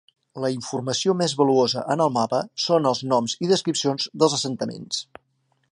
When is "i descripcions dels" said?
3.47-4.37